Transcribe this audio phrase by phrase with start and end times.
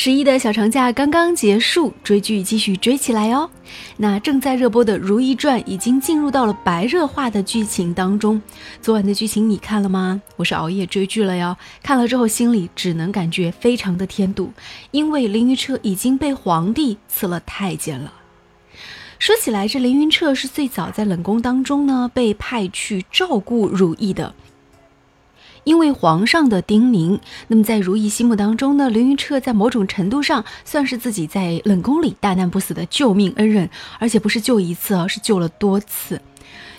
[0.00, 3.50] 十一的小长假刚刚结束，追剧继续追起来哦。
[3.96, 8.40] 那正在热播的《如懿传》已经进入到了白热化的剧情当中。
[8.80, 10.22] 昨晚的剧情你看了吗？
[10.36, 14.52] 我是熬夜追剧了哟，看了之后心里只能感觉非常的添堵，
[14.92, 18.12] 因为凌云彻已经被皇帝赐了太监了。
[19.18, 24.32] 说起来，这凌云彻是最早在冷宫当中呢被派去照顾如懿的。
[25.68, 33.68] 因为皇上的叮咛，那么在如懿心目当中呢，凌云彻在某种程度上算是自己在冷宫里大难不死的救命恩人，
[33.98, 36.18] 而且不是救一次啊，是救了多次，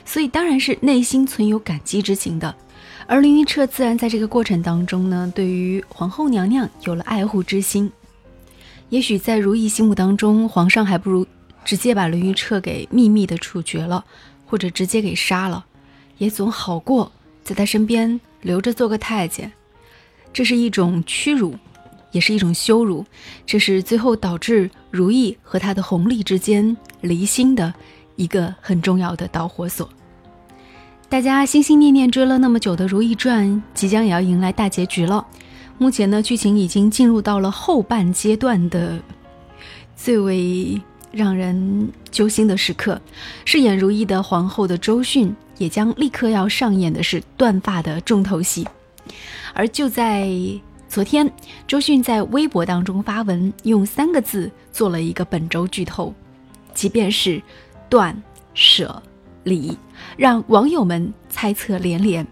[0.04, 2.56] 所以当然是内心存有感激之情的。
[3.06, 7.92] 而凌云彻自然在这个过程当中呢，对于皇后娘娘有了爱护之心。
[8.90, 11.28] 也许在如懿心目当中，皇上还不如
[11.64, 14.04] 直接把凌云彻给秘密的处决了，
[14.48, 15.64] 或者直接给杀了，
[16.18, 17.12] 也总好过
[17.44, 18.20] 在他身边。
[18.42, 19.52] 留着做个太监，
[20.32, 21.54] 这是一种屈辱，
[22.14, 23.06] 也是一种羞辱。
[23.46, 27.74] 这是最后导致如懿和他的弘历之间离心的
[28.16, 29.90] 一个很重要的导火索。
[31.10, 35.28] 大家心心念念追了那么久的《如懿传》，即将也要迎来大结局了。
[35.78, 38.98] 目前呢，剧情已经进入到了后半阶段的
[39.98, 43.02] 最为让人揪心的时刻。
[43.44, 45.36] 饰演如懿的皇后的周迅。
[45.60, 48.68] 也将立刻要上演的是断发的重头戏，
[49.54, 50.28] 而就在
[50.88, 51.32] 昨天，
[51.68, 56.12] 周迅在微博当中发文，用三个字做了一个本周剧透，
[56.74, 57.40] 即便是
[57.88, 58.20] 断
[58.56, 59.00] 舍
[59.44, 59.78] 离，
[60.18, 62.26] 让网友们猜测连连。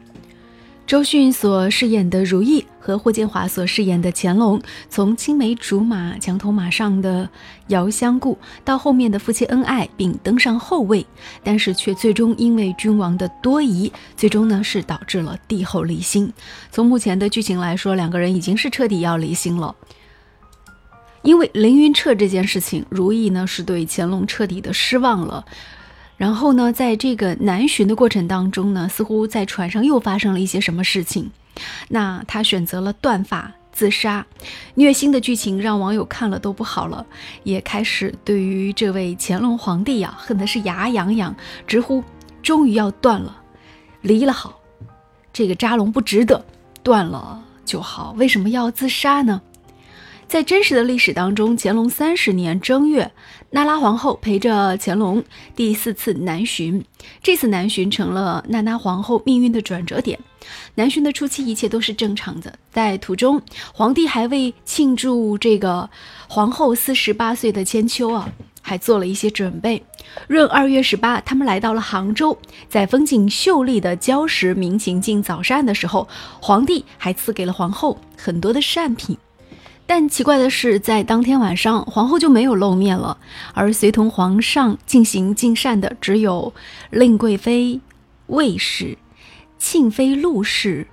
[0.87, 7.29] 周迅所饰演的如意和霍建华所饰演的乾隆，从青梅竹马、墙头马上的
[7.67, 11.05] 遥相顾，到后面的夫妻恩爱并登上后位，
[11.43, 16.31] 但是却最终因为君王的多疑，最终呢是导致了帝后离心。
[16.71, 19.75] 从目前的剧情来说，两个人已经是彻底要离心了。
[21.21, 25.43] 因为凌云彻这件事情，如意呢是对乾隆彻底的失望了。
[26.17, 31.31] 然后呢，在这个南巡的过程当中呢，似乎在船上又发生了一些什么事情。
[31.89, 34.25] 那他选择了断发自杀，
[34.75, 37.05] 虐心的剧情让网友看了都不好了，
[37.43, 41.35] 也开始对于这位乾隆皇帝呀恨的是牙痒痒，
[41.67, 42.03] 直呼
[42.41, 43.37] 终于要断了，
[44.01, 44.59] 离了好，
[45.31, 46.43] 这个扎龙不值得，
[46.81, 49.41] 断了就好，为什么要自杀呢？
[50.27, 53.09] 在真实的历史当中，乾隆三十年正月，
[53.49, 55.23] 娜拉皇后陪着乾隆
[55.55, 56.83] 第四次南巡。
[57.23, 60.19] 这次南巡成了娜拉皇后命运的转折点。
[60.75, 62.53] 南巡的初期，一切都是正常的。
[62.73, 63.41] 在途中，
[63.73, 65.89] 皇帝还为庆祝这个
[66.27, 68.29] 皇后四十八岁的千秋啊，
[68.61, 69.81] 还做了一些准备。
[70.27, 76.05] 闰二月十八，他们来到了杭州，在风景秀丽的礁石明晴镜早膳的时候，
[76.41, 79.17] 皇帝还赐给了皇后很多的善品。
[79.89, 83.17] 但奇怪的是，在当天晚上，皇后就没有露面了，
[83.53, 86.53] 而随同皇上进行进膳的只有
[86.89, 87.79] 令贵妃、
[88.27, 88.97] 魏氏、
[89.57, 90.85] 庆妃陆氏、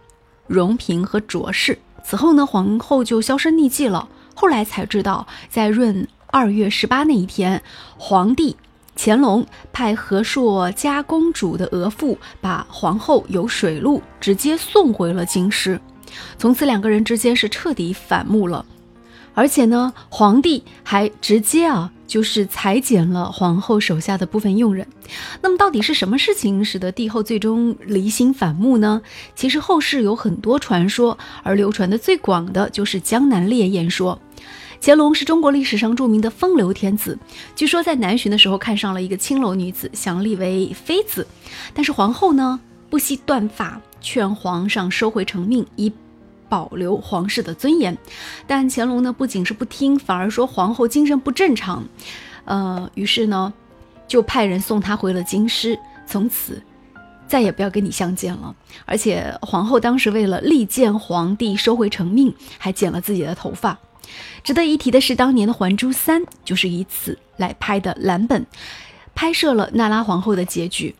[0.46, 1.76] 荣嫔和卓氏。
[2.04, 4.08] 此后呢，皇后就销声匿迹了。
[4.36, 7.60] 后来才知道，在闰二月十八那一天，
[7.98, 8.56] 皇帝
[8.94, 15.80] 乾隆派和硕家公主的额驸把皇后由水路直接送回了京师，
[16.38, 18.64] 从此两个人之间是彻底反目了。
[19.34, 24.86] 而且呢，皇帝还直接啊，就是裁减了皇后手下的部分佣人。
[25.42, 29.02] 那么，到底是什么事情使得帝后最终离心反目呢？
[29.34, 34.18] 其实后世有很多传说，而流传的最广的就是江南烈焰说。
[34.80, 37.18] 乾隆是中国历史上著名的风流天子，
[37.56, 41.26] 据说在南巡的时候看上了一个青楼女子，想立为妃子，
[41.72, 45.90] 但是皇后呢不惜断发，劝皇上收回成命，以。
[46.54, 47.98] 保留皇室的尊严，
[48.46, 51.84] 但乾隆呢不仅是不听，反而说皇后精神不正常，
[52.44, 53.52] 呃，于是呢
[54.06, 55.76] 就派人送她回了京师，
[56.06, 56.62] 从此
[57.26, 58.54] 再也不要跟你相见了。
[58.84, 63.76] 而且皇后当时为了力荐皇帝收回成命，还剪了自己的头发。
[64.44, 68.46] 值得一提的是，当年的《还珠三》就是以此来拍的蓝本，
[69.12, 70.94] 拍摄了娜拉皇后的结局。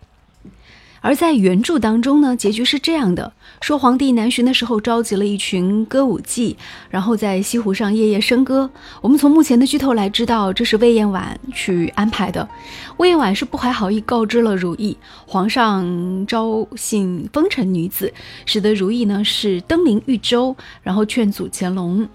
[1.05, 3.31] 而在原著当中呢，结局是这样的：
[3.61, 6.57] 说皇帝南巡的时候召集了一群歌舞伎，
[6.89, 8.71] 然后在西湖上夜夜笙歌。
[9.03, 12.49] 我们从目前的剧透来知道，这是魏延婉去安排的。
[12.97, 14.97] 魏延婉是不怀好意告知了如懿，
[15.27, 18.11] 皇上招幸风尘女子，
[18.47, 22.09] 使得如懿呢是登临豫州，然后劝阻乾隆。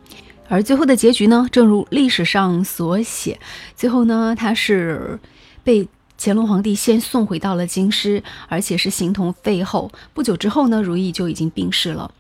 [0.48, 3.40] 而最后的结局呢，正如历史上所写，
[3.76, 5.20] 最后呢他是
[5.64, 5.88] 被。
[6.22, 9.90] 乾隆皇帝先送回到了京师，而且是形同废后。
[10.14, 12.12] 不久之后呢，如意就已经病逝了。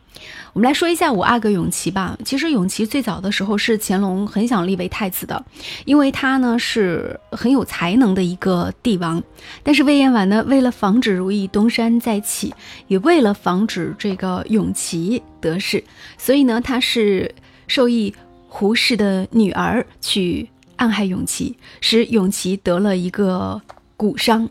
[0.54, 2.18] 我们来说一下五阿哥永琪吧。
[2.24, 5.46] 其实永琪最早的时候是乾隆很想立为太子的，
[5.84, 9.22] 因为他呢是很有才能的一个帝王。
[9.63, 12.54] 但是魏延婉呢，为了防止如意东山再起，
[12.88, 15.84] 也为了防止这个永琪得势，
[16.18, 17.36] 所以呢，他是
[17.68, 18.13] 授意
[18.48, 23.62] 胡氏的女儿去暗害永琪，使永琪得了一个
[24.00, 24.50] 骨伤。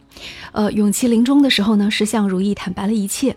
[0.52, 3.34] 呃，永琪临终的时候呢，是向如意坦白了一切。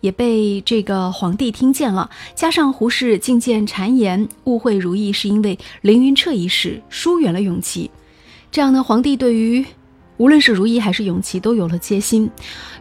[0.00, 7.90] 也被这个皇帝听见了，加上胡氏进谏谗言，误会如意是因为凌云彻一事疏远了永琪，
[8.52, 9.66] 这样呢，皇帝对于
[10.16, 12.30] 无论是如意还是永琪都有了戒心，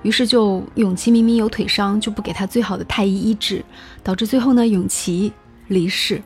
[0.03, 3.65] 于是就永琪明明有腿伤，就不给他最好的太医医治，
[4.03, 5.33] 导致最后呢，永琪
[5.69, 6.21] 离世。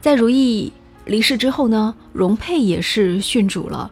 [0.00, 0.72] 在如意
[1.04, 3.88] 离世之后呢，容佩也是殉主了。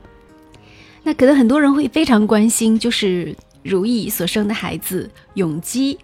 [1.06, 3.32] 那可能很多人会非常关心，就是
[3.62, 5.96] 如意所生的孩子永基。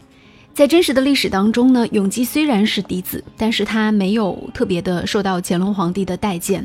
[0.55, 6.65] 在真实的历史当中呢，永基虽然是嫡子，但是他没有特别的受到乾隆皇帝的待见。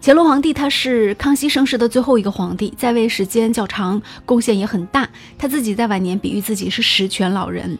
[0.00, 5.08] 乾隆皇帝他是康熙盛世的最后一个皇帝，在位时间较长，贡献也很大。
[5.36, 7.76] 他自己在晚年比喻自己是十全老人。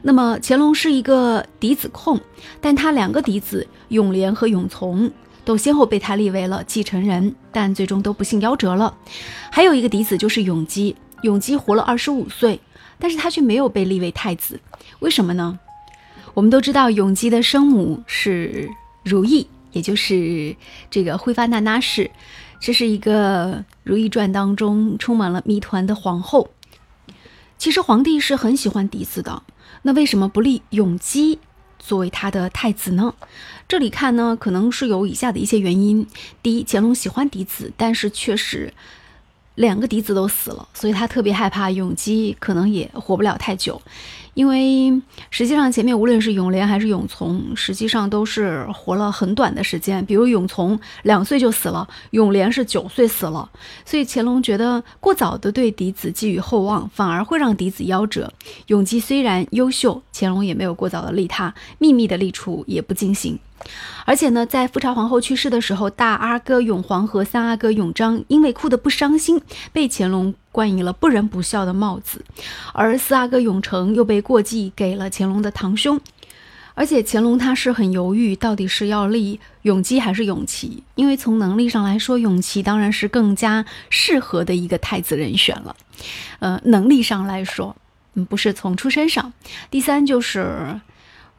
[0.00, 2.18] 那么乾隆是一个嫡子控，
[2.58, 5.10] 但他两个嫡子永琏和永琮
[5.50, 8.96] 都先后被他立为了继承人，但最终都不幸夭折了。
[9.50, 12.60] 还有一个嫡子就是永基，永基活了二十五岁。
[13.00, 14.60] 但是他却没有被立为太子，
[15.00, 15.58] 为什么呢？
[16.34, 18.70] 我们都知道永基的生母是
[19.02, 20.54] 如意，也就是
[20.88, 22.08] 这个辉发那那氏，
[22.60, 26.50] 这是一个《如懿传》当中充满了谜团的皇后。
[27.58, 29.42] 其实皇帝是很喜欢嫡子的，
[29.82, 31.40] 那为什么不立永基
[31.80, 33.12] 作为他的太子呢？
[33.66, 36.06] 这里看呢，可能是有以下的一些原因：
[36.42, 38.72] 第一，乾隆喜欢嫡子，但是确实。
[39.60, 43.80] 两个嫡子都死了，所以他特别害怕永基可能也活不了太久。
[44.32, 44.90] 因为
[45.28, 50.02] 实际上前面无论是永琏还是永琮，实际上都是活了很短的时间。
[50.06, 53.50] 比如永琮两岁就死了，永琏是九岁死了。
[53.84, 58.32] 所以乾隆觉得过早的对嫡子寄予厚望，反而会让嫡子夭折。
[58.68, 63.38] 永基虽然优秀，乾隆也没有过早的立他，秘密的立储也不进行。
[64.04, 69.40] 而且呢，在富察皇后去世的时候，大阿哥永璜和三阿哥永璋因为哭得不伤心，
[69.72, 72.18] 被乾隆冠以了不仁不孝的帽子；
[72.72, 76.00] 而四阿哥永成又被过继给了乾隆的堂兄。
[76.74, 85.76] 而且乾隆他是很犹豫，到底是要立永基还是永琪，因为从能力上来说，永琪当然是更加适合的一个太子人选了。
[86.38, 87.76] 呃，能力上来说，
[88.14, 89.32] 嗯，不是从出身上。
[89.70, 90.80] 第三就是。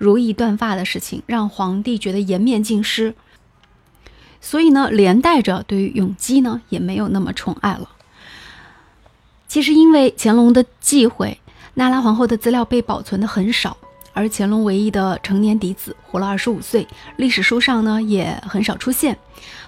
[0.01, 3.13] 如意断发的事情让皇帝觉得颜面尽失，
[4.42, 7.88] 所以呢，连带着对于永基呢也没有那么宠爱了。
[9.48, 11.38] 其实因为乾隆的忌讳，
[11.75, 13.77] 娜拉皇后的资料被保存的很少，
[14.13, 16.88] 而乾隆唯一的成年嫡子活了二十五岁，
[17.18, 19.15] 历史书上呢也很少出现。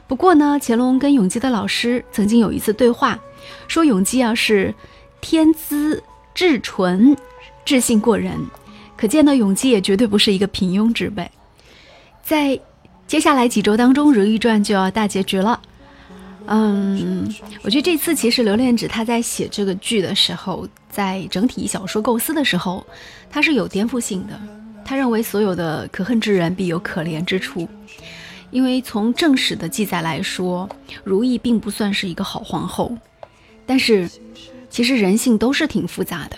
[0.07, 3.19] 不过呢，乾隆跟永基的老师曾经有一次对话，
[3.67, 4.73] 说永基啊是
[5.21, 6.01] 天资
[6.33, 7.15] 至纯，
[7.63, 8.43] 智性过人。
[9.03, 11.29] 可见呢，永基也绝对不是一个平庸之辈。
[12.23, 12.57] 在
[13.05, 15.59] 接下来几周当中，《如懿传》就要大结局了。
[16.45, 17.27] 嗯，
[17.63, 22.81] 我觉得这次其实刘恋指他在写这个剧的时候，在整体小说构思的时候，
[23.29, 24.39] 他是有颠覆性的。
[24.85, 27.67] 他认为所有的可恨之人必有可怜之处，
[28.51, 30.69] 因为从正史的记载来说，
[31.03, 32.97] 如懿并不算是一个好皇后。
[33.65, 34.09] 但是，
[34.69, 36.37] 其实人性都是挺复杂的，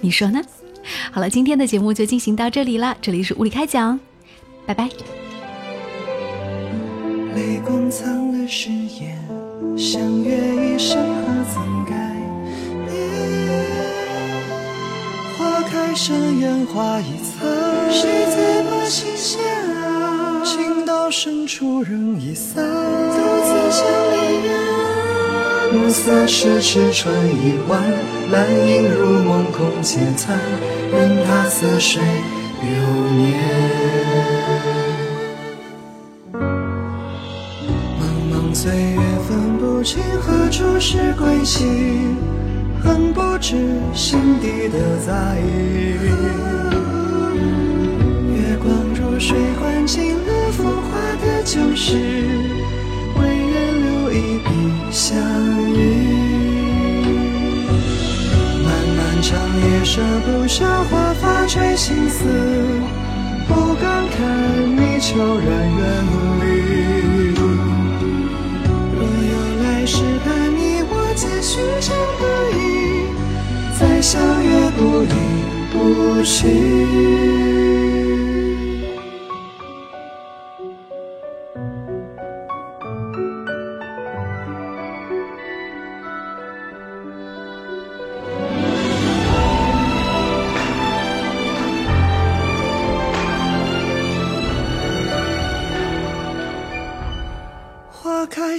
[0.00, 0.40] 你说呢？
[1.12, 2.96] 好了，今天的节目就进行到这里啦。
[3.00, 3.98] 这里是物理开讲，
[4.66, 4.88] 拜拜。
[7.34, 9.16] 泪光藏了誓言，
[9.76, 11.94] 相约一生何曾改
[12.86, 12.92] 变？
[15.38, 17.48] 花开盛烟花易残，
[17.90, 19.40] 谁在把心弦
[19.76, 20.42] 啊？
[20.44, 22.62] 情到深处人已散。
[25.72, 27.82] 暮色迟迟春已晚，
[28.30, 30.38] 兰影如梦空劫残，
[30.92, 32.02] 任它似水
[32.60, 32.70] 流
[33.16, 33.40] 年。
[37.98, 41.64] 茫茫岁月分不清何处是归期，
[42.84, 43.56] 恨不知
[43.94, 45.96] 心底的在意。
[48.36, 51.96] 月光如水灌进了浮华的旧事，
[53.18, 54.50] 唯愿留一笔
[54.90, 55.61] 相。
[58.64, 62.18] 漫漫长夜舍不下华发垂青丝，
[63.48, 64.18] 不敢看
[64.76, 65.46] 你悄然
[65.78, 65.80] 远
[66.40, 66.44] 离。
[68.94, 69.00] 若
[69.32, 72.22] 有来世，盼你我结寻常得
[72.56, 72.60] 意，
[73.78, 75.12] 再相约不离。
[75.72, 76.46] 不弃。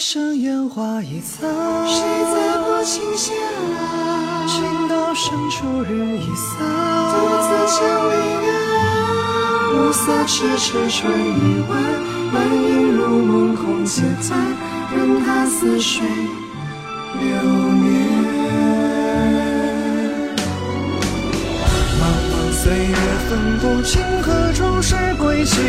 [0.03, 1.50] 花开盛烟花易残，
[1.88, 2.01] 谁
[2.33, 3.31] 在薄情下？
[4.45, 6.60] 情到深处人已散，
[7.13, 7.79] 独自向
[8.10, 8.13] 离
[8.45, 8.51] 岸。
[9.74, 11.79] 暮色迟迟春已晚，
[12.33, 14.38] 满影入梦空嗟叹，
[14.93, 16.05] 任他似水
[17.22, 17.25] 流
[17.72, 17.88] 年。
[21.98, 22.95] 茫茫岁月
[23.29, 25.62] 分不清何处是归期。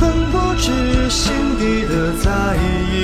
[0.00, 2.94] 恨不知心底的在意，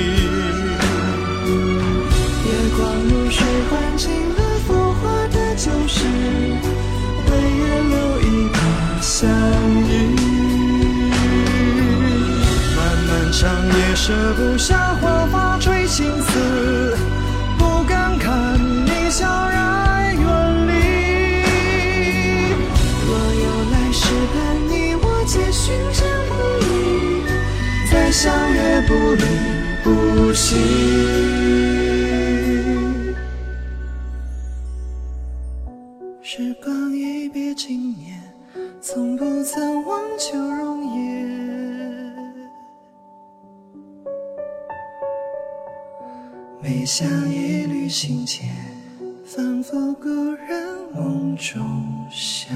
[2.45, 3.37] 月光如水
[3.69, 5.97] 唤醒了浮华的旧事，
[7.27, 8.57] 为月留一笔
[9.01, 9.29] 相
[9.89, 9.91] 依。
[12.75, 14.03] 漫漫长夜舍
[14.35, 14.95] 不下
[28.17, 29.25] 相约不离
[29.83, 30.55] 不弃，
[36.21, 38.17] 时光一别经年，
[38.79, 42.15] 从不曾忘旧容颜。
[46.61, 48.49] 每想一缕心牵，
[49.25, 51.61] 仿佛故人梦中
[52.09, 52.55] 相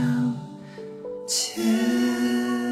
[1.27, 2.68] 见。